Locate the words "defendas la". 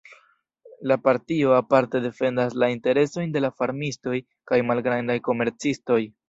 2.05-2.69